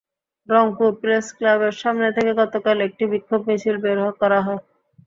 রংপুর 0.49 0.91
প্রেসক্লাবের 1.01 1.73
সামনে 1.81 2.07
থেকে 2.11 2.31
গতকাল 2.41 2.77
একটি 2.87 3.03
বিক্ষোভ 3.11 3.41
মিছিল 3.47 3.75
বের 3.83 3.97
করা 4.21 4.39
হয়। 4.45 4.61